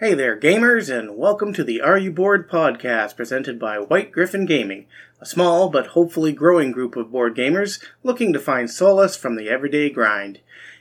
[0.00, 4.44] Hey there, gamers, and welcome to the Are You Bored podcast presented by White Griffin
[4.44, 4.86] Gaming,
[5.20, 9.48] a small but hopefully growing group of board gamers looking to find solace from the
[9.48, 10.40] everyday grind.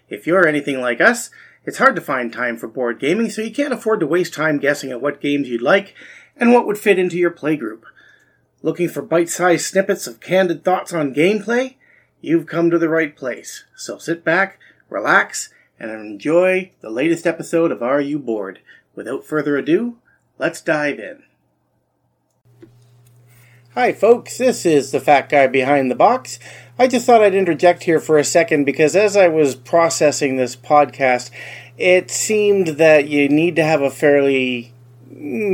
[0.10, 1.30] If you're anything like us,
[1.64, 4.58] it's hard to find time for board gaming, so you can't afford to waste time
[4.58, 5.94] guessing at what games you'd like
[6.36, 7.84] and what would fit into your playgroup.
[8.64, 11.76] Looking for bite sized snippets of candid thoughts on gameplay?
[12.20, 13.66] You've come to the right place.
[13.76, 14.58] So sit back,
[14.90, 18.58] relax, and enjoy the latest episode of Are You Bored?
[18.96, 19.98] Without further ado,
[20.38, 21.24] let's dive in.
[23.74, 26.38] Hi, folks, this is the fat guy behind the box.
[26.78, 30.56] I just thought I'd interject here for a second because as I was processing this
[30.56, 31.32] podcast,
[31.78, 34.73] it seemed that you need to have a fairly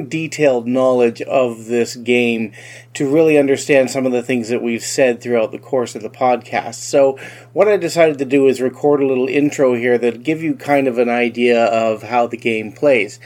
[0.08, 2.52] detailed knowledge of this game
[2.94, 6.10] to really understand some of the things that we've said throughout the course of the
[6.10, 6.76] podcast.
[6.76, 7.18] So,
[7.54, 10.88] what I decided to do is record a little intro here that give you kind
[10.88, 13.20] of an idea of how the game plays.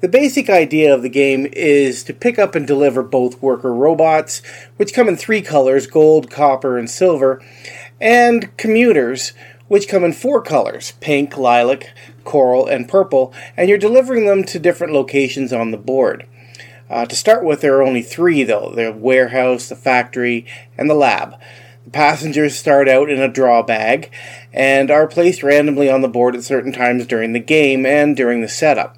[0.00, 4.42] The basic idea of the game is to pick up and deliver both worker robots,
[4.76, 7.42] which come in three colors gold, copper, and silver,
[8.00, 9.32] and commuters,
[9.68, 14.58] which come in four colors pink, lilac, coral, and purple, and you're delivering them to
[14.58, 16.26] different locations on the board.
[16.90, 20.94] Uh, to start with, there are only three, though the warehouse, the factory, and the
[20.94, 21.34] lab.
[21.84, 24.10] The passengers start out in a draw bag
[24.52, 28.40] and are placed randomly on the board at certain times during the game and during
[28.40, 28.96] the setup.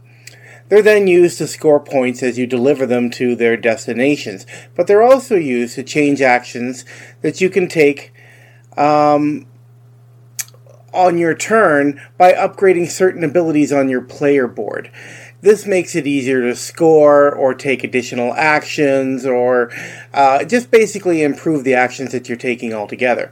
[0.69, 5.03] They're then used to score points as you deliver them to their destinations, but they're
[5.03, 6.85] also used to change actions
[7.23, 8.13] that you can take
[8.77, 9.47] um,
[10.97, 14.91] on your turn by upgrading certain abilities on your player board.
[15.43, 19.71] This makes it easier to score or take additional actions or
[20.15, 23.31] uh, just basically improve the actions that you're taking altogether.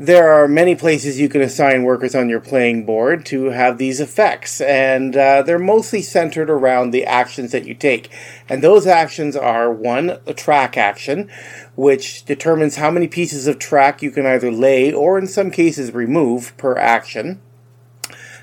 [0.00, 4.00] There are many places you can assign workers on your playing board to have these
[4.00, 8.10] effects, and uh, they're mostly centered around the actions that you take.
[8.48, 11.28] And those actions are one, a track action,
[11.76, 15.92] which determines how many pieces of track you can either lay or, in some cases,
[15.92, 17.42] remove per action.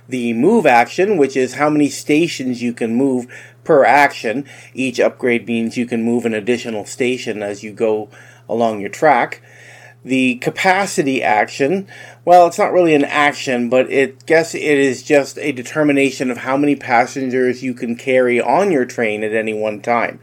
[0.08, 3.26] The move action, which is how many stations you can move
[3.64, 4.46] per action.
[4.76, 8.10] Each upgrade means you can move an additional station as you go
[8.48, 9.42] along your track
[10.04, 11.88] the capacity action,
[12.24, 16.38] well, it's not really an action, but it guess it is just a determination of
[16.38, 20.20] how many passengers you can carry on your train at any one time.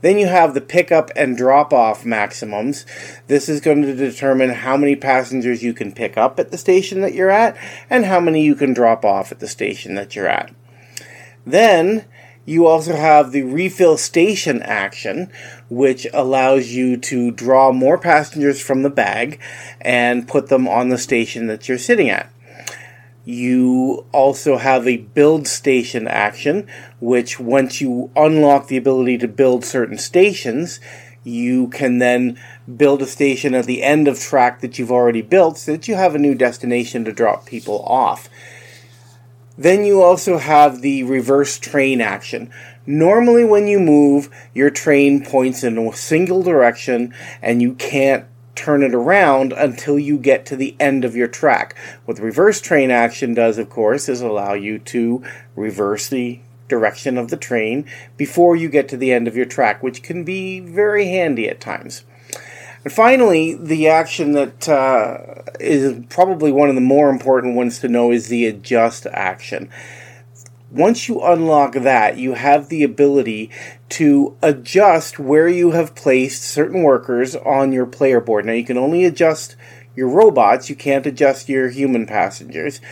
[0.00, 2.86] Then you have the pickup and drop off maximums.
[3.26, 7.00] This is going to determine how many passengers you can pick up at the station
[7.00, 7.56] that you're at
[7.90, 10.52] and how many you can drop off at the station that you're at.
[11.44, 12.04] Then
[12.44, 15.30] you also have the refill station action,
[15.68, 19.40] which allows you to draw more passengers from the bag
[19.80, 22.32] and put them on the station that you're sitting at.
[23.24, 26.66] You also have a build station action,
[26.98, 30.80] which once you unlock the ability to build certain stations,
[31.24, 32.38] you can then
[32.76, 35.94] build a station at the end of track that you've already built so that you
[35.94, 38.30] have a new destination to drop people off.
[39.58, 42.50] Then you also have the reverse train action.
[42.88, 47.12] Normally, when you move, your train points in a single direction
[47.42, 51.76] and you can't turn it around until you get to the end of your track.
[52.06, 55.22] What the reverse train action does, of course, is allow you to
[55.54, 57.84] reverse the direction of the train
[58.16, 61.60] before you get to the end of your track, which can be very handy at
[61.60, 62.04] times.
[62.84, 67.88] And finally, the action that uh, is probably one of the more important ones to
[67.88, 69.68] know is the adjust action.
[70.70, 73.50] Once you unlock that, you have the ability
[73.88, 78.44] to adjust where you have placed certain workers on your player board.
[78.44, 79.56] Now, you can only adjust
[79.96, 82.82] your robots, you can't adjust your human passengers.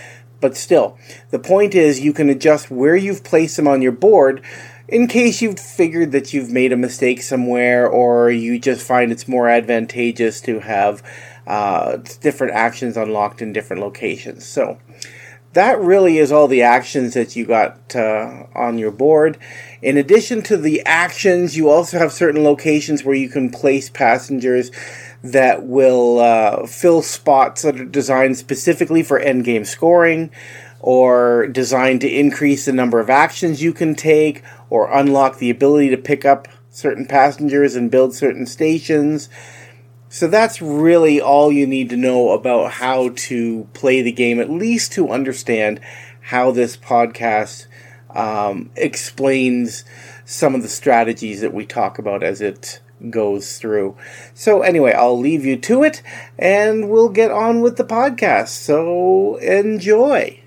[0.41, 0.97] But still,
[1.31, 4.43] the point is you can adjust where you've placed them on your board
[4.89, 9.29] in case you've figured that you've made a mistake somewhere or you just find it's
[9.29, 11.03] more advantageous to have
[11.47, 14.45] uh, different actions unlocked in different locations.
[14.45, 14.79] So
[15.57, 19.39] that really is all the actions that you got uh, on your board.
[19.81, 24.71] In addition to the actions, you also have certain locations where you can place passengers
[25.23, 30.31] that will uh, fill spots that are designed specifically for endgame scoring
[30.81, 35.89] or designed to increase the number of actions you can take or unlock the ability
[35.89, 39.31] to pick up certain passengers and build certain stations.
[40.09, 44.51] So that's really all you need to know about how to play the game, at
[44.51, 45.81] least to understand
[46.21, 47.67] how this podcast
[48.11, 49.85] um, explains
[50.25, 52.81] some of the strategies that we talk about as it
[53.11, 53.97] goes through.
[54.33, 56.03] So, anyway, I'll leave you to it
[56.39, 58.49] and we'll get on with the podcast.
[58.49, 60.41] So, enjoy.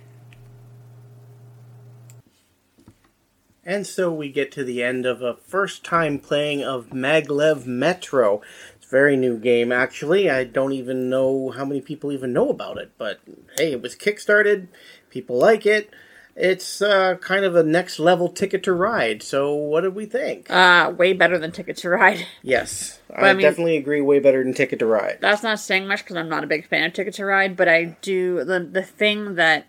[3.70, 8.42] And so we get to the end of a first time playing of Maglev Metro.
[8.90, 10.30] Very new game, actually.
[10.30, 13.20] I don't even know how many people even know about it, but
[13.58, 14.68] hey, it was kickstarted.
[15.10, 15.92] People like it.
[16.36, 19.22] It's uh, kind of a next level Ticket to Ride.
[19.22, 20.50] So, what did we think?
[20.50, 22.26] Uh, way better than Ticket to Ride.
[22.42, 24.02] Yes, I, I mean- definitely agree.
[24.02, 25.18] Way better than Ticket to Ride.
[25.22, 27.68] That's not saying much because I'm not a big fan of Ticket to Ride, but
[27.68, 29.68] I do the the thing that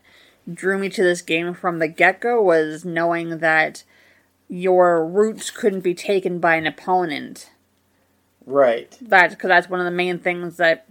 [0.52, 3.82] drew me to this game from the get go was knowing that
[4.48, 7.50] your routes couldn't be taken by an opponent.
[8.50, 8.96] Right.
[9.00, 10.86] That's because that's one of the main things that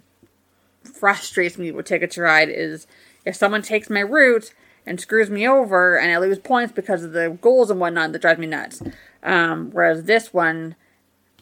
[0.84, 2.88] frustrates me with Ticket to Ride is
[3.26, 4.54] if someone takes my route
[4.86, 8.22] and screws me over and I lose points because of the goals and whatnot, that
[8.22, 8.82] drives me nuts.
[9.24, 10.76] Um, whereas this one,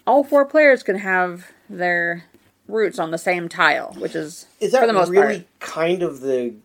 [0.06, 2.26] all four players can have their
[2.68, 5.60] routes on the same tile, which is, Is that for the most really part.
[5.60, 6.56] kind of the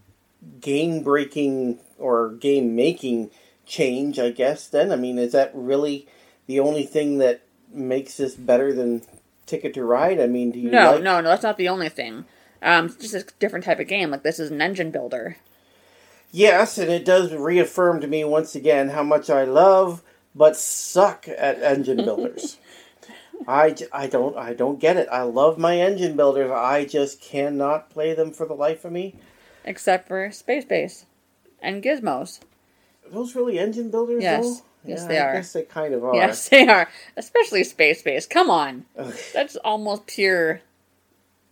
[0.61, 3.31] game breaking or game making
[3.67, 4.91] change, I guess, then?
[4.91, 6.07] I mean, is that really
[6.47, 9.03] the only thing that makes this better than
[9.47, 10.21] Ticket to Ride?
[10.21, 11.03] I mean, do you No, like...
[11.03, 12.25] no, no, that's not the only thing.
[12.63, 14.11] Um, it's just a different type of game.
[14.11, 15.37] Like this is an engine builder.
[16.31, 20.03] Yes, and it does reaffirm to me once again how much I love
[20.35, 22.57] but suck at engine builders.
[23.47, 25.09] I, I don't I don't get it.
[25.11, 26.51] I love my engine builders.
[26.51, 29.17] I just cannot play them for the life of me.
[29.65, 31.07] Except for Space Base
[31.61, 32.41] and Gizmos.
[33.05, 34.61] Are those really engine builders Yes.
[34.61, 34.65] though?
[34.85, 35.33] Yes, Yeah, they I are.
[35.35, 36.15] guess they kind of are.
[36.15, 36.89] Yes, they are.
[37.17, 38.27] Especially Space Base.
[38.27, 38.85] Come on.
[38.99, 39.15] Ugh.
[39.33, 40.61] That's almost pure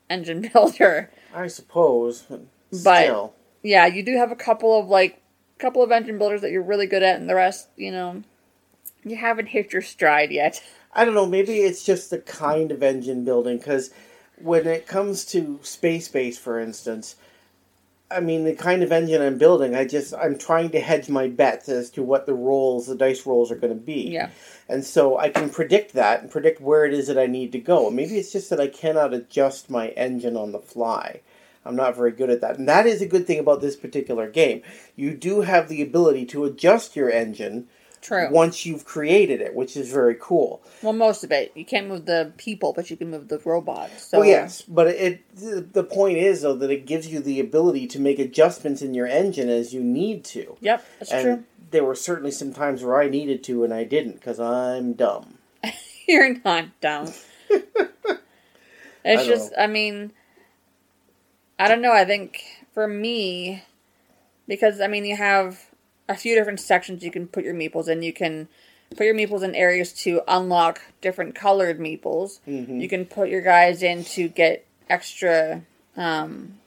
[0.08, 1.10] engine builder.
[1.34, 2.22] I suppose.
[2.22, 2.40] But,
[2.70, 3.34] But- still.
[3.62, 5.20] Yeah, you do have a couple of like
[5.58, 8.22] couple of engine builders that you're really good at and the rest, you know,
[9.04, 10.62] you haven't hit your stride yet.
[10.94, 13.90] I don't know, maybe it's just the kind of engine building because
[14.38, 17.16] when it comes to space base, for instance,
[18.10, 21.28] I mean the kind of engine I'm building, I just I'm trying to hedge my
[21.28, 24.10] bets as to what the rolls, the dice rolls are going to be.
[24.10, 24.30] Yeah.
[24.68, 27.58] And so I can predict that and predict where it is that I need to
[27.58, 27.90] go.
[27.90, 31.20] Maybe it's just that I cannot adjust my engine on the fly.
[31.64, 32.58] I'm not very good at that.
[32.58, 34.62] And that is a good thing about this particular game.
[34.96, 37.68] You do have the ability to adjust your engine
[38.00, 38.30] True.
[38.30, 40.62] once you've created it, which is very cool.
[40.82, 41.52] Well, most of it.
[41.54, 44.06] You can't move the people, but you can move the robots.
[44.06, 47.86] So Well, yes, but it the, point is though that it gives you the ability
[47.88, 50.56] to make adjustments in your engine as you need to.
[50.60, 51.44] Yep, that's and true.
[51.70, 55.38] there were certainly some times where I needed to and I didn't because I'm dumb.
[56.08, 57.12] You're not dumb.
[57.50, 58.22] it's
[59.04, 59.58] I just, know.
[59.58, 60.12] I mean,
[61.58, 61.92] I don't know.
[61.92, 62.42] I think
[62.72, 63.62] for me,
[64.48, 65.69] because I mean, you have
[66.10, 68.02] a few different sections you can put your meeples in.
[68.02, 68.48] You can
[68.96, 72.40] put your meeples in areas to unlock different colored meeples.
[72.48, 72.80] Mhm.
[72.82, 75.62] You can put your guys in to get extra
[75.96, 76.58] um,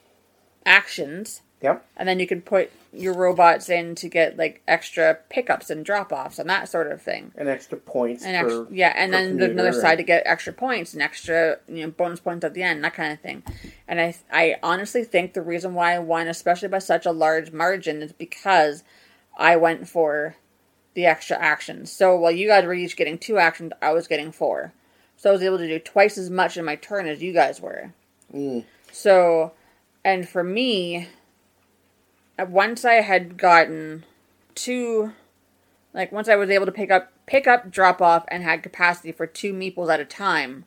[0.66, 1.42] actions.
[1.62, 1.86] Yep.
[1.98, 6.12] And then you can put your robots in to get like extra pickups and drop
[6.12, 7.31] offs and that sort of thing.
[7.38, 10.04] And extra points And for extra, yeah, and then there's another commuter side and- to
[10.04, 13.19] get extra points and extra you know bonus points at the end, that kind of
[13.22, 13.44] thing.
[13.88, 17.51] And I I honestly think the reason why I won, especially by such a large
[17.51, 18.84] margin, is because
[19.38, 20.35] I went for
[20.94, 21.91] the extra actions.
[21.91, 24.74] So while you guys were each getting two actions, I was getting four.
[25.18, 27.62] So I was able to do twice as much in my turn as you guys
[27.62, 27.94] were.
[28.33, 28.65] Mm.
[28.91, 29.53] So,
[30.03, 31.07] and for me,
[32.38, 34.06] once I had gotten
[34.56, 35.13] two,
[35.94, 39.11] like once I was able to pick up, pick up, drop off, and had capacity
[39.11, 40.66] for two meeples at a time,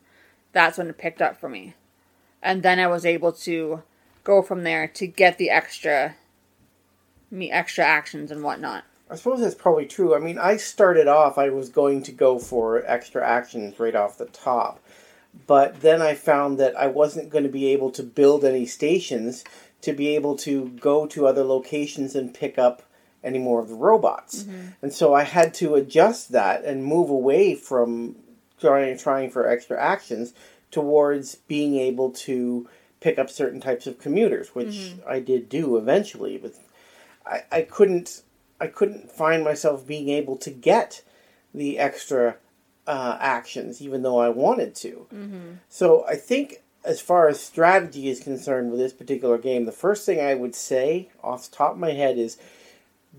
[0.53, 1.75] that's when it picked up for me,
[2.41, 3.83] and then I was able to
[4.23, 6.15] go from there to get the extra,
[7.31, 8.83] me extra actions and whatnot.
[9.09, 10.15] I suppose that's probably true.
[10.15, 14.17] I mean, I started off, I was going to go for extra actions right off
[14.17, 14.81] the top.
[15.45, 19.43] But then I found that I wasn't going to be able to build any stations
[19.81, 22.81] to be able to go to other locations and pick up
[23.23, 24.43] any more of the robots.
[24.43, 24.67] Mm-hmm.
[24.81, 28.15] And so I had to adjust that and move away from
[28.59, 30.33] trying, trying for extra actions
[30.71, 32.67] towards being able to
[32.99, 35.09] pick up certain types of commuters, which mm-hmm.
[35.09, 36.37] I did do eventually.
[36.37, 36.55] But
[37.27, 38.23] I, I couldn't
[38.59, 41.03] I couldn't find myself being able to get
[41.53, 42.37] the extra
[42.87, 45.07] uh, actions, even though I wanted to.
[45.69, 50.05] So I think, as far as strategy is concerned with this particular game, the first
[50.05, 52.37] thing I would say off the top of my head is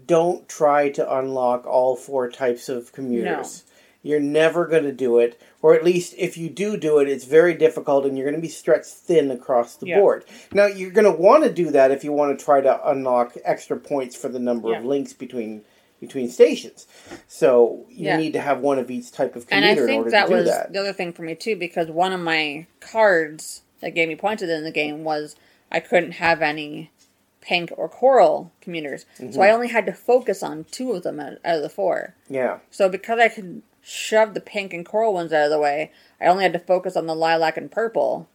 [0.06, 3.64] don't try to unlock all four types of commuters.
[4.02, 7.24] You're never going to do it, or at least if you do do it, it's
[7.24, 9.98] very difficult and you're going to be stretched thin across the Yeah.
[9.98, 10.24] board.
[10.52, 13.36] Now, you're going to want to do that if you want to try to unlock
[13.44, 15.64] extra points for the number of links between
[16.00, 16.86] between stations.
[17.26, 18.18] So you Yeah.
[18.18, 20.22] need to have one of each type of And I commuter in think order that
[20.26, 20.72] to do was that.
[20.72, 24.40] the other thing for me too, because one of my cards that gave me points
[24.40, 25.34] in the game was
[25.72, 26.92] I couldn't have any
[27.40, 29.06] pink or coral commuters.
[29.16, 29.40] So I mm-hmm.
[29.54, 32.14] only had to focus on two of them out of the four.
[32.28, 32.58] Yeah.
[32.70, 35.90] So because I could shove the pink and coral ones out of the way,
[36.20, 38.28] I only had to focus on the lilac and purple,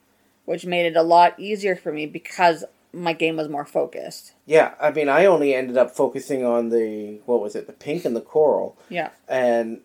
[0.45, 4.33] which made it a lot easier for me because my game was more focused.
[4.45, 4.73] Yeah.
[4.79, 8.15] I mean, I only ended up focusing on the what was it, the pink and
[8.15, 9.09] the coral, Yeah.
[9.27, 9.81] and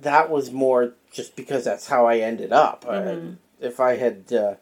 [0.00, 2.84] that was more just because that's how I ended up.
[2.88, 3.18] I,
[3.60, 4.54] if I had, uh,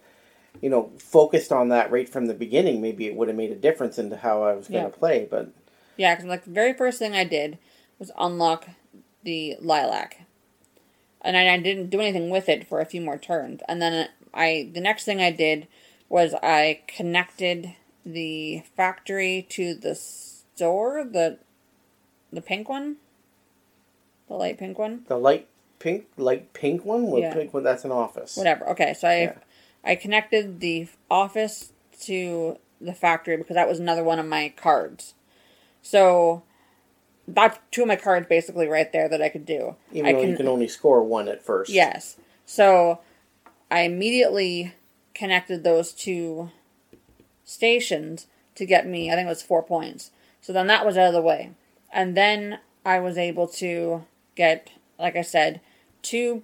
[0.63, 3.57] you know, focused on that right from the beginning, maybe it would have made a
[3.57, 4.97] difference into how I was going to Yeah.
[4.99, 5.27] play.
[5.31, 5.49] But
[5.97, 7.59] Yeah, because like the very first thing I did
[7.99, 8.69] was unlock
[9.23, 10.21] the lilac,
[11.23, 13.61] and I, I didn't do anything with it for a few more turns.
[13.69, 15.67] And then I, the next thing I did
[16.09, 21.39] was I connected the factory to the store, the
[22.33, 22.97] the pink one,
[24.29, 25.05] the light pink one.
[25.09, 27.35] the light pink, light pink one, well, Yeah.
[27.35, 28.37] pink one that's an office.
[28.37, 28.69] whatever.
[28.71, 29.33] Okay, so I Yeah.
[29.85, 35.15] I connected the office to the factory because that was another one of my cards.
[35.83, 36.43] So
[37.29, 39.77] that's two of my cards basically right there that I could do.
[39.93, 41.71] Even I though you can only score one at first.
[41.71, 42.17] Yes.
[42.45, 43.01] So
[43.71, 44.75] I immediately
[45.15, 46.51] connected those two
[47.45, 50.11] stations to get me, I think it was four points.
[50.41, 51.51] So then that was out of the way.
[51.93, 54.05] And then I was able to
[54.37, 55.61] get, like I said,
[56.03, 56.43] two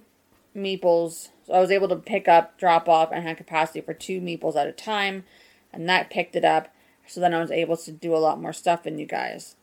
[0.55, 1.29] meeples.
[1.45, 4.55] So I was able to pick up, drop off, and had capacity for two meeples
[4.55, 5.23] at a time.
[5.71, 6.73] And that picked it up.
[7.07, 9.55] So then I was able to do a lot more stuff in you guys.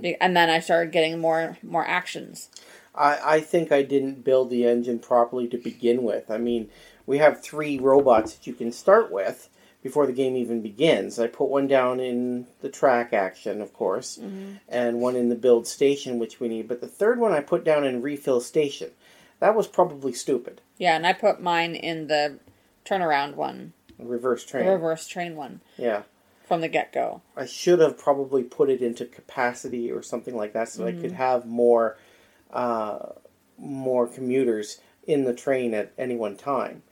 [0.00, 2.48] Be- And then I started getting more more actions.
[2.94, 6.30] I, I think I didn't build the engine properly to begin with.
[6.30, 6.68] I mean,
[7.06, 9.48] we have three robots that you can start with
[9.82, 11.18] before the game even begins.
[11.18, 14.54] I put one down in the track action, of course, mm-hmm.
[14.68, 16.66] and one in the build station, which we need.
[16.68, 18.90] But the third one I put down in refill station.
[19.40, 20.60] That was probably stupid.
[20.78, 22.40] Yeah, and I put mine in the
[22.84, 24.66] turnaround one, Reverse the train.
[24.66, 26.02] reverse train one Yeah.
[26.48, 27.20] From the get go.
[27.36, 31.12] I should have probably put it into capacity or something like that, so I could
[31.12, 31.96] have more,
[32.52, 33.10] uh,
[33.58, 36.82] more commuters in the train at any one time.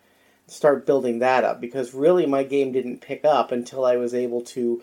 [0.47, 4.43] Start building that up because really my game didn't pick up until I was able
[4.43, 4.83] to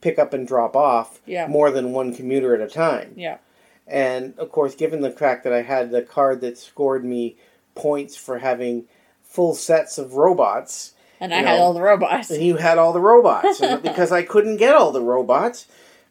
[0.00, 1.46] pick up and drop off Yeah.
[1.46, 3.14] more than one commuter at a time.
[3.16, 3.38] Yeah.
[3.86, 7.36] And of course, given the fact that I had the card that scored me
[7.74, 8.84] points for having
[9.22, 12.30] full sets of robots, And I You had know, all the robots.
[12.30, 15.66] and you had all the robots because I couldn't get all the robots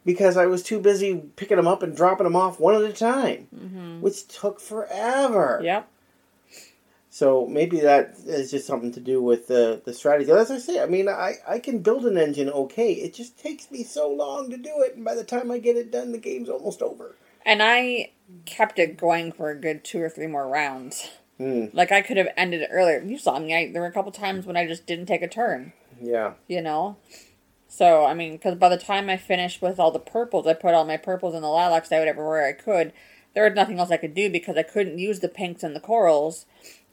[0.06, 2.94] because I was too busy picking them up and dropping them off one at a
[2.94, 4.01] time, mm-hmm.
[4.01, 5.60] which took forever.
[5.63, 5.88] Yep.
[7.12, 10.32] So maybe that is just something to do with the the strategy.
[10.32, 12.94] As I say, I mean, I I can build an engine okay.
[12.94, 15.75] It just takes me so long to do it, and by the time I get
[15.75, 17.16] it done, the game's almost over.
[17.46, 18.12] And I
[18.46, 21.10] kept it going for a good two or three more rounds.
[21.39, 21.65] Hmm.
[21.72, 23.01] Like I could have ended it earlier.
[23.01, 23.55] You saw me.
[23.55, 25.72] I, there were a couple times when I just didn't take a turn.
[26.00, 26.34] Yeah.
[26.48, 26.98] You know.
[27.69, 30.74] So I mean, because by the time I finished with all the purples, I put
[30.74, 32.91] all my purples and the lilacs out everywhere I could.
[33.34, 35.79] There was nothing else I could do because I couldn't use the pinks and the
[35.79, 36.46] corals.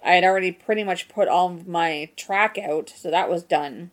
[0.04, 3.90] I had already pretty much put all of my track out, so that was done.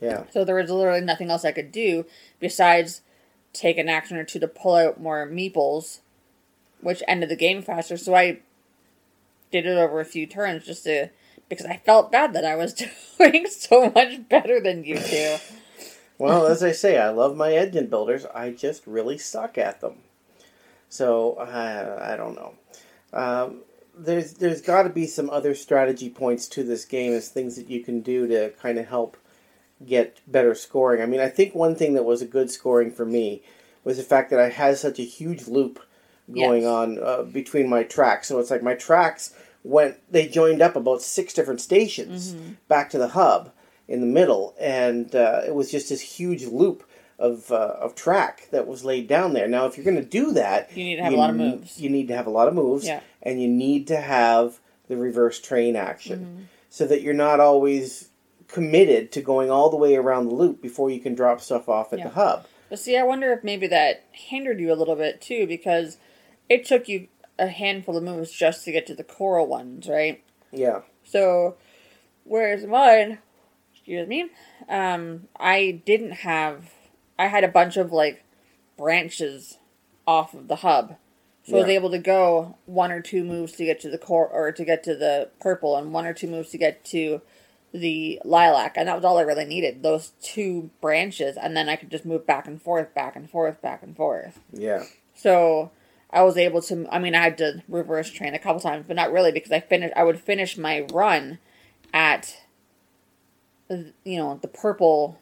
[0.00, 0.24] Yeah.
[0.30, 2.06] So there was literally nothing else I could do
[2.38, 3.02] besides
[3.52, 5.98] take an action or two to pull out more meeples,
[6.80, 7.96] which ended the game faster.
[7.96, 8.38] So I
[9.50, 11.10] did it over a few turns just to
[11.48, 12.74] because I felt bad that I was
[13.18, 15.36] doing so much better than you two.
[16.18, 18.26] Well, as I say, I love my engine builders.
[18.26, 19.96] I just really suck at them.
[20.88, 22.54] So I I don't know.
[23.12, 23.62] Um,
[23.96, 27.68] there's there's got to be some other strategy points to this game as things that
[27.68, 29.16] you can do to kind of help
[29.84, 31.02] get better scoring.
[31.02, 33.42] I mean, I think one thing that was a good scoring for me
[33.82, 35.80] was the fact that I had such a huge loop
[36.32, 36.68] going Yes.
[36.70, 38.28] on uh, between my tracks.
[38.28, 42.34] So it's like my tracks went they joined up about six different stations
[42.68, 43.52] back to the hub
[43.88, 46.84] in the middle, and uh, it was just this huge loop
[47.18, 49.46] of uh, of track that was laid down there.
[49.48, 51.78] Now, if you're going to do that, You need to have a lot of moves.
[51.80, 53.00] You need to have a lot of moves, Yeah.
[53.22, 54.58] and you need to have
[54.88, 56.42] the reverse train action, Mm-hmm.
[56.70, 58.08] so that you're not always
[58.48, 61.92] committed to going all the way around the loop before you can drop stuff off
[61.92, 62.06] at Yeah.
[62.08, 62.46] the hub.
[62.68, 65.98] But see, I wonder if maybe that hindered you a little bit too because
[66.50, 70.22] it took you a handful of moves just to get to the coral ones, right?
[70.52, 71.56] Yeah, So,
[72.24, 73.18] whereas mine,
[73.72, 74.28] excuse me,
[74.68, 76.70] um, I didn't have,
[77.18, 78.24] I had a bunch of like
[78.76, 79.58] branches
[80.06, 80.96] off of the hub.
[81.44, 84.28] So I was able to go one or two moves to get to the core
[84.28, 87.22] or to get to the purple and one or two moves to get to
[87.72, 88.76] the lilac.
[88.76, 91.36] And that was all I really needed, those two branches.
[91.36, 94.38] And then I could just move back and forth, back and forth, back and forth.
[94.52, 95.70] yeah, So
[96.12, 96.86] I was able to.
[96.90, 99.60] I mean, I had to reverse train a couple times, but not really because I
[99.60, 99.94] finished.
[99.96, 101.38] I would finish my run
[101.92, 102.36] at,
[103.68, 105.18] you know, the purple,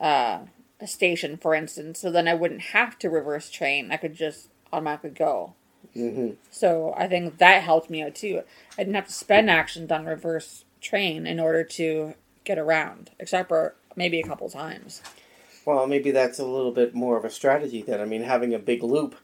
[0.00, 0.40] uh,
[0.84, 3.90] station, for instance, so then I wouldn't have to reverse train.
[3.90, 5.54] I could just automatically go.
[5.94, 8.42] hmm So I think that helped me out too.
[8.76, 13.48] I didn't have to spend actions on reverse train in order to get around, except
[13.48, 15.02] for maybe a couple times.
[15.64, 18.00] Well, maybe that's a little bit more of a strategy then.
[18.00, 19.16] I mean, having a big loop,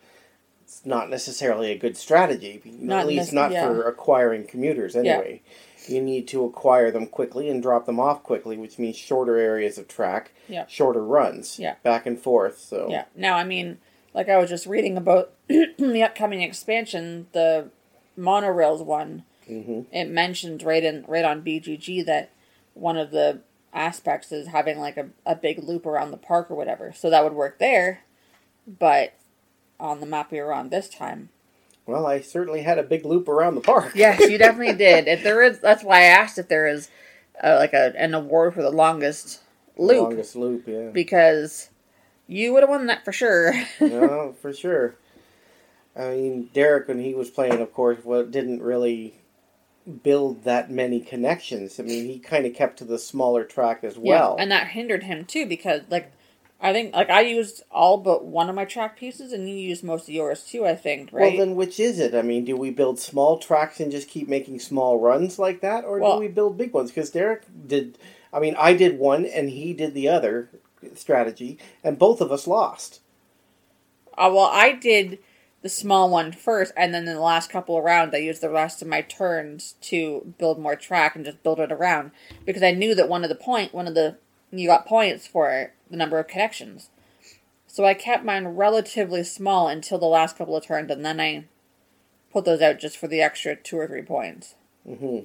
[0.73, 2.63] it's not necessarily a good strategy.
[2.65, 3.67] Not at least not yeah.
[3.67, 5.43] for acquiring commuters anyway.
[5.87, 9.77] You need to acquire them quickly and drop them off quickly, which means shorter areas
[9.77, 10.65] of track, Yeah.
[10.69, 11.75] shorter runs, Yeah.
[11.83, 12.59] back and forth.
[12.59, 13.05] So Yeah.
[13.15, 13.79] Now, I mean,
[14.15, 17.69] like I was just reading about the upcoming expansion, the
[18.19, 19.25] monorails one.
[19.47, 22.31] hmm It mentioned right in right on BGG that
[22.73, 23.41] one of the
[23.75, 26.93] aspects is having like a, a big loop around the park or whatever.
[26.97, 28.05] So that would work there,
[28.67, 29.15] but
[29.83, 31.29] on the map we were on this time.
[31.85, 33.93] Well, I certainly had a big loop around the park.
[33.95, 35.09] Yes, you definitely did.
[35.09, 36.89] If there is, that's why I asked if there is
[37.43, 39.41] uh, like a an award for the longest
[39.77, 40.91] loop Longest loop, yeah.
[40.91, 41.71] because
[42.29, 43.53] you would have won that for sure.
[43.81, 44.95] no, for sure.
[45.97, 49.17] I mean, Derek, when he was playing, of course, well, didn't really
[50.03, 51.79] build that many connections.
[51.81, 54.37] I mean, he kind of kept to the smaller track as well.
[54.37, 56.13] yeah, and that hindered him too because like
[56.63, 59.83] I think like I used all but one of my track pieces and you used
[59.83, 60.65] most of yours too.
[60.65, 61.37] I think right.
[61.37, 62.15] Well, then which is it?
[62.15, 65.85] I mean, do we build small tracks and just keep making small runs like that,
[65.85, 66.91] or Well- do we build big ones?
[66.91, 67.99] Because Derek did.
[68.33, 70.49] I mean, I did one and he did the other
[70.95, 73.01] strategy, and both of us lost.
[74.17, 75.19] Uh, well, I did
[75.63, 78.51] the small one first, and then in the last couple of rounds, I used the
[78.51, 82.13] rest of my turns to build more track and just build it around
[82.45, 84.17] because I knew that one of the point, one of the
[84.53, 86.91] you got points for the number of connections.
[87.69, 91.45] So I kept mine relatively small until the last couple of turns, and then I
[92.33, 94.57] put those out just for the extra two or three points.
[94.85, 95.21] hmm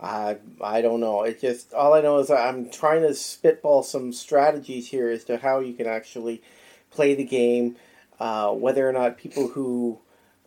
[0.00, 1.22] I I don't know.
[1.24, 5.36] It just all I know is I'm trying to spitball some strategies here as to
[5.36, 6.42] how you can actually
[6.90, 7.76] play the game,
[8.18, 9.98] uh, whether or not people who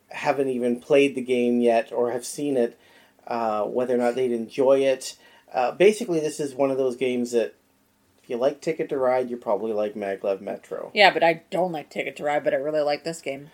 [0.10, 2.80] haven't even played the game yet or have seen it,
[3.28, 5.18] uh, whether or not they'd enjoy it.
[5.54, 7.54] Uh, basically, this is one of those games that
[8.34, 10.92] you like Ticket to Ride, you probably like Maglev Metro.
[10.94, 13.52] Yeah, but I don't like Ticket to Ride, but I really like this game.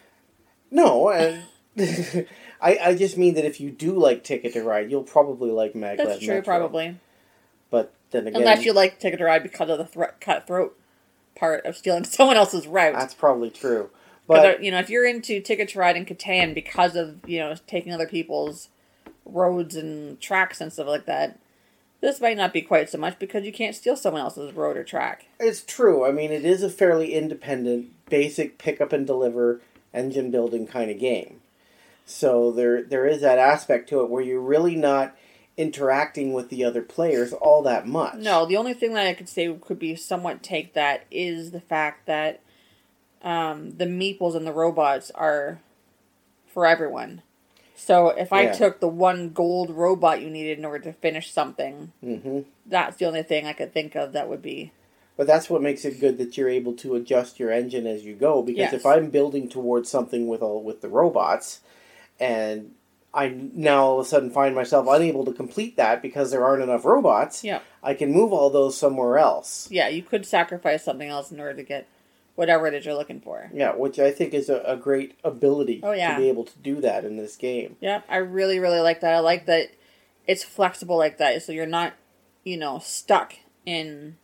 [0.71, 1.43] No, and
[2.61, 5.73] I I just mean that if you do like Ticket to Ride, you'll probably like
[5.73, 6.05] Maglev Metro.
[6.05, 6.43] That's true, Metro.
[6.57, 6.97] probably.
[7.69, 10.79] But then again, Unless you like Ticket to Ride because of the thro- cutthroat
[11.35, 12.95] part of stealing someone else's route.
[12.95, 13.89] That's probably true.
[14.27, 17.39] But But you know, if you're into Ticket to Ride and Catan because of you
[17.39, 18.69] know taking other people's
[19.25, 21.39] roads and tracks and stuff like that,
[22.01, 24.83] this might not be quite so much because you can't steal someone else's road or
[24.83, 25.25] track.
[25.39, 26.05] it's true.
[26.05, 29.61] I mean, it is a fairly independent, basic pick up and deliver
[29.93, 31.41] engine building kind of game.
[32.05, 35.15] So there there is that aspect to it where you're really not
[35.57, 38.15] interacting with the other players all that much.
[38.15, 41.59] No, the only thing that I could say could be somewhat take that is the
[41.59, 42.39] fact that
[43.21, 45.59] um, the meeples and the robots are
[46.47, 47.21] for everyone.
[47.79, 48.51] So if I Yeah.
[48.51, 53.05] took the one gold robot you needed in order to finish something, hmm that's the
[53.05, 54.71] only thing I could think of that would be
[55.17, 58.15] But that's what makes it good that you're able to adjust your engine as you
[58.15, 58.41] go.
[58.41, 58.73] Because Yes.
[58.73, 61.59] if I'm building towards something with all with the robots,
[62.19, 62.73] and
[63.13, 66.63] I now all of a sudden find myself unable to complete that because there aren't
[66.63, 67.59] enough robots, yeah.
[67.81, 69.67] I can move all those somewhere else.
[69.71, 71.87] Yeah, you could sacrifice something else in order to get
[72.39, 73.51] whatever it is you're looking for.
[73.53, 76.15] Yeah, which I think is a, a great ability Oh, yeah.
[76.15, 77.75] to be able to do that in this game.
[77.81, 79.13] Yeah, I really, really like that.
[79.13, 79.71] I like that
[80.25, 81.95] it's flexible like that, so you're not,
[82.45, 83.33] you know, stuck
[83.65, 84.15] in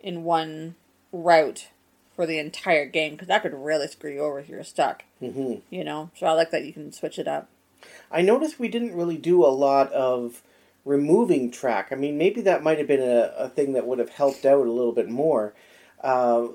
[0.00, 0.74] in one
[1.10, 1.68] route
[2.14, 5.04] for the entire game because that could really screw you over if you're stuck.
[5.18, 7.48] hmm You know, so I like that you can switch it up.
[8.10, 10.42] I noticed we didn't really do a lot of
[10.84, 11.88] removing track.
[11.90, 14.66] I mean, maybe that might have been a, a thing that would have helped out
[14.66, 15.54] a little bit more
[16.02, 16.48] uh,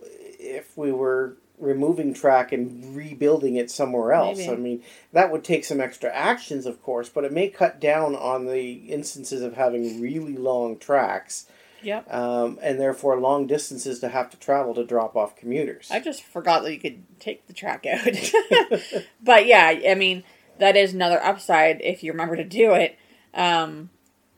[0.44, 4.38] if we were removing track and rebuilding it somewhere else.
[4.40, 4.52] Maybe.
[4.52, 8.16] I mean, that would take some extra actions, of course, but it may cut down
[8.16, 11.46] on the instances of having really long tracks
[11.84, 12.14] Yep.
[12.14, 15.90] um, and therefore long distances to have to travel to drop off commuters.
[15.92, 19.04] I just forgot that you could take the track out.
[19.22, 20.24] but yeah, I mean,
[20.60, 22.98] that is another upside if you remember to do it.
[23.34, 23.90] Um,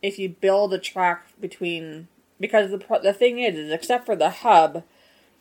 [0.01, 2.07] if you build a track between,
[2.39, 4.83] because the the thing is, is except for the hub,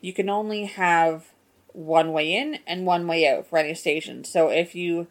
[0.04, 1.32] you can only have
[1.72, 4.22] one way in and one way out for any station.
[4.22, 5.06] So if you,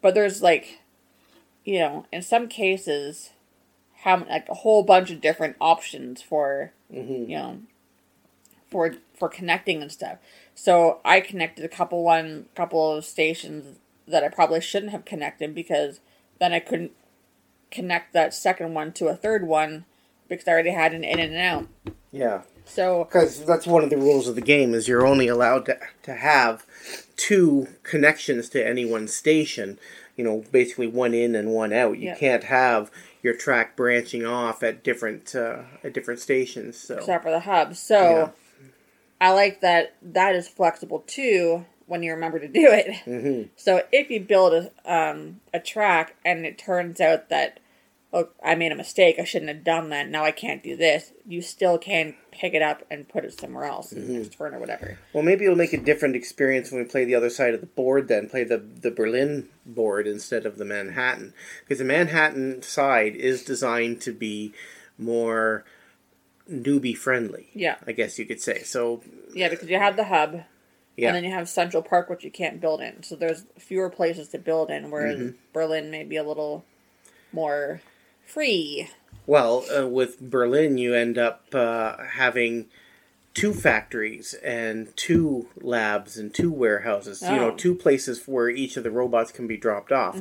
[0.00, 0.78] but there's like,
[1.64, 3.30] you know, in some cases,
[4.02, 7.58] have like a whole bunch of different options for hmm you know
[8.70, 10.18] for for connecting and stuff
[10.54, 15.52] so i connected a couple one couple of stations that i probably shouldn't have connected
[15.52, 15.98] because
[16.38, 16.92] then i couldn't
[17.72, 19.84] connect that second one to a third one
[20.28, 21.66] because i already had an in and an out
[22.12, 22.42] Yeah.
[22.68, 25.78] So Because that's one of the rules of the game is you're only allowed to,
[26.02, 26.64] to have
[27.16, 29.78] two connections to any one station.
[30.16, 31.98] You know, basically one in and one out.
[31.98, 32.16] You Yeah.
[32.16, 32.90] can't have
[33.22, 36.76] your track branching off at different uh, at different stations.
[36.76, 37.74] So except for the hub.
[37.74, 38.28] So Yeah.
[39.20, 42.96] I like that that is flexible too when you remember to do it.
[43.04, 47.60] hmm So if you build a um, a track and it turns out that
[48.12, 50.08] oh I made a mistake, I shouldn't have done that.
[50.08, 51.12] Now I can't do this.
[51.26, 54.12] You still can pick it up and put it somewhere else, Mm-hmm.
[54.14, 54.98] next turn or whatever.
[55.12, 57.66] Well, maybe it'll make a different experience when we play the other side of the
[57.66, 58.08] board.
[58.08, 63.42] Then play the the Berlin board instead of the Manhattan, because the Manhattan side is
[63.44, 64.52] designed to be
[64.96, 65.64] more
[66.50, 67.48] newbie friendly.
[67.52, 67.76] Yeah.
[67.86, 68.62] I guess you could say.
[68.62, 69.02] So
[69.34, 70.44] Yeah, because you have the hub.
[70.96, 73.02] yeah, And then you have Central Park, which you can't build in.
[73.02, 75.36] So there's fewer places to build in, whereas Mm-hmm.
[75.52, 76.64] Berlin may be a little
[77.32, 77.82] more
[78.28, 78.88] free.
[79.26, 82.66] Well, uh, with Berlin, you end up uh, having
[83.34, 87.22] two factories and two labs and two warehouses.
[87.22, 87.56] You know, Oh.
[87.56, 90.18] two places where each of the robots can be dropped off.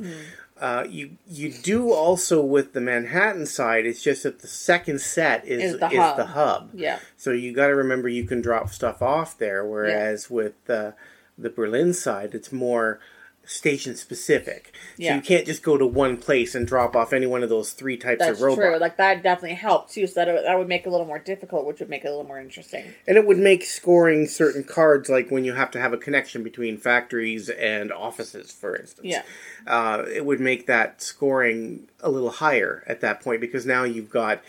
[0.59, 3.85] Uh, you you do also with the Manhattan side.
[3.85, 6.27] It's just that the second set is Is is the the, hub.
[6.29, 6.69] hub.
[6.73, 6.99] Yeah.
[7.15, 9.63] So you got to remember you can drop stuff off there.
[9.65, 10.91] Whereas with uh,
[11.37, 12.99] the Berlin side, it's more
[13.47, 14.73] station specific.
[14.97, 17.71] So you can't just go to one place and drop off any one of those
[17.71, 18.61] three types That's of robots.
[18.61, 18.77] true.
[18.77, 20.05] Like that definitely helped too.
[20.05, 22.11] So that that would make it a little more difficult, which would make it a
[22.11, 22.83] little more interesting.
[23.07, 26.43] And it would make scoring certain cards, like when you have to have a connection
[26.43, 29.07] between factories and offices, for instance.
[29.07, 29.23] Yeah.
[29.65, 34.09] Uh, it would make that scoring a little higher at that point because now you've
[34.09, 34.41] got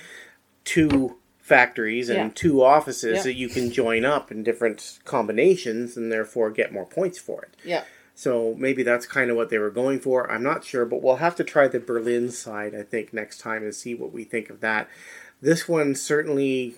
[0.65, 2.31] two factories and Yeah.
[2.35, 3.23] two offices Yeah.
[3.23, 7.55] that you can join up in different combinations and therefore get more points for it.
[7.65, 7.85] Yeah.
[8.19, 10.29] So maybe that's kind of what they were going for.
[10.29, 13.63] I'm not sure, but we'll have to try the Berlin side, I think, next time
[13.63, 14.89] and see what we think of that.
[15.41, 16.75] This one certainly,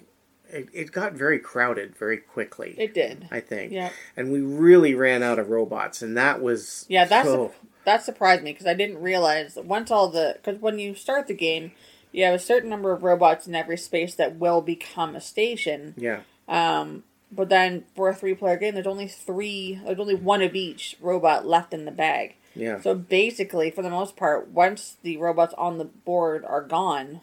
[0.50, 2.74] it, it got very crowded very quickly.
[2.76, 3.26] It did.
[3.30, 3.72] I think.
[3.72, 3.88] Yeah.
[4.18, 7.54] And we really ran out of robots, and that was Yeah, that's so-
[7.86, 11.26] that surprised me because I didn't realize that once all the because when you start
[11.26, 11.72] the game,
[12.12, 15.94] you have a certain number of robots in every space that will become a station.
[15.96, 16.20] yeah.
[16.46, 19.80] Um, but then for a three-player game, there's only three.
[19.84, 22.34] There's only one of each robot left in the bag.
[22.54, 22.80] Yeah.
[22.80, 27.20] So basically, for the most part, once the robots on the board are gone,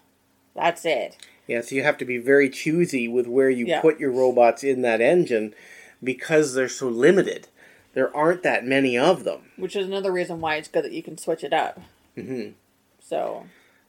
[0.55, 1.17] that's it.
[1.47, 3.81] Yeah, so you have to be very choosy with where you Yeah.
[3.81, 5.53] put your robots in that engine
[6.03, 7.47] because they're so limited.
[7.93, 9.51] There aren't that many of them.
[9.55, 11.79] Which is another reason why it's good that you can switch it up.
[12.17, 12.51] Mm-hmm.
[12.99, 13.45] So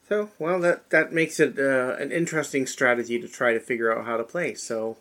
[0.08, 4.06] So, well, that that makes it uh, an interesting strategy to try to figure out
[4.06, 4.54] how to play.
[4.54, 4.96] So,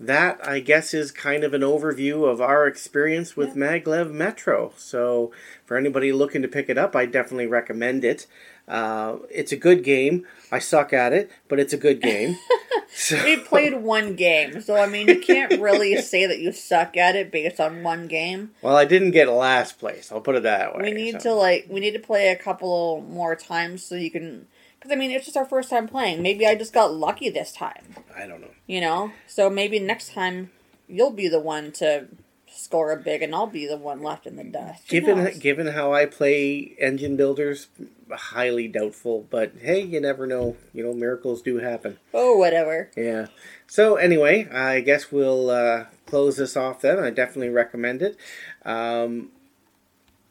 [0.00, 4.72] that I guess is kind of an overview of our experience with Maglev Metro.
[4.76, 5.32] So,
[5.64, 8.26] for anybody looking to pick it up, I definitely recommend it.
[8.68, 10.26] Uh, it's a good game.
[10.52, 12.36] I suck at it, but it's a good game.
[12.90, 16.96] So- we played one game, so I mean, you can't really say that you suck
[16.96, 18.52] at it based on one game.
[18.62, 20.10] Well, I didn't get last place.
[20.10, 20.84] I'll put it that way.
[20.84, 21.30] We need so.
[21.30, 24.46] to like we need to play a couple more times so you can
[24.78, 26.22] because I mean it's just our first time playing.
[26.22, 28.50] Maybe I just got lucky this time, I don't know.
[28.66, 29.12] you know.
[29.26, 30.50] So maybe next time
[30.88, 32.06] you'll be the one to
[32.50, 34.82] score a big, and I'll be the one left in the dust.
[34.90, 35.38] Who Given knows?
[35.38, 37.68] given how I play engine builders,
[38.10, 39.26] highly doubtful.
[39.30, 40.56] But hey, you never know.
[40.72, 41.98] You know, miracles do happen.
[42.14, 42.90] oh whatever.
[42.96, 43.26] Yeah.
[43.66, 46.98] So anyway, I guess we'll uh, close this off then.
[46.98, 48.16] I definitely recommend it.
[48.64, 49.30] Um,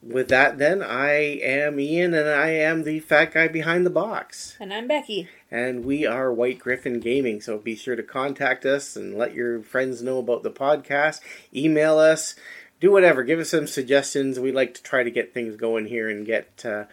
[0.08, 4.56] with that, then I am Ian, and I am the fat guy behind the box.
[4.60, 5.28] And I'm Becky.
[5.52, 7.42] and we are White Griffin Gaming.
[7.42, 11.20] So be sure to contact us and let your friends know about the podcast.
[11.54, 12.36] Email us,
[12.80, 13.24] do whatever.
[13.24, 14.40] Give us some suggestions.
[14.40, 16.86] We'd like to try to get things going here and get uh,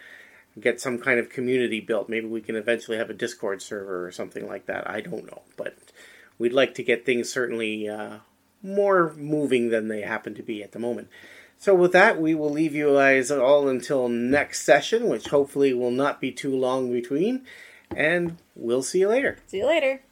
[0.58, 2.08] get some kind of community built.
[2.08, 4.88] Maybe we can eventually have a Discord server or something like that.
[4.88, 5.76] I don't know, but
[6.38, 8.18] we'd like to get things certainly uh,
[8.62, 11.08] more moving than they happen to be at the moment.
[11.58, 15.90] So with that, we will leave you guys all until next session, which hopefully will
[15.90, 17.44] not be too long between.
[17.94, 19.38] And we'll see you later.
[19.46, 20.02] See you later.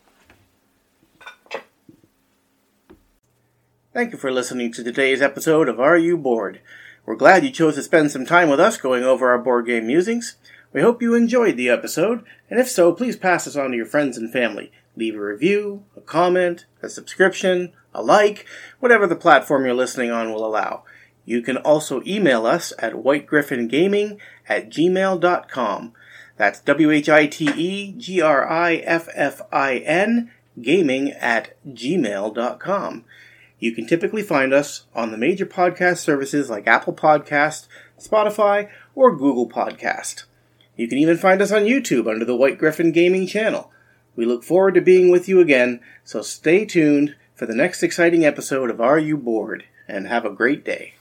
[3.92, 6.60] Thank you for listening to today's episode of Are You Bored?
[7.04, 9.86] We're glad you chose to spend some time with us going over our board game
[9.86, 10.36] musings.
[10.72, 13.84] We hope you enjoyed the episode, and if so, please pass us on to your
[13.84, 14.72] friends and family.
[14.96, 18.46] Leave a review, a comment, a subscription, a like,
[18.80, 20.84] whatever the platform you're listening on will allow.
[21.24, 25.92] You can also email us at whitegriffingaming at gmail.com.
[26.36, 30.30] That's W H I T E G R I F F I N
[30.60, 33.04] gaming at gmail.com.
[33.58, 37.68] You can typically find us on the major podcast services like Apple Podcast,
[38.00, 40.24] Spotify, or Google Podcast.
[40.76, 43.70] You can even find us on YouTube under the White Griffin Gaming channel.
[44.16, 48.24] We look forward to being with you again, so stay tuned for the next exciting
[48.24, 49.64] episode of Are You Bored?
[49.86, 50.94] And have a great day.